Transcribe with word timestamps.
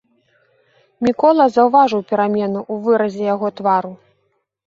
Мікола 1.07 1.45
заўважыў 1.57 2.01
перамену 2.11 2.59
ў 2.71 2.75
выразе 2.87 3.23
яго 3.35 3.47
твару. 3.61 3.91